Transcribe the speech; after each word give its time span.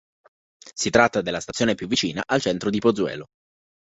Si 0.73 0.89
tratta 0.89 1.21
della 1.21 1.39
stazione 1.39 1.75
più 1.75 1.85
vicina 1.87 2.23
al 2.25 2.41
centro 2.41 2.71
di 2.71 2.79
Pozuelo. 2.79 3.25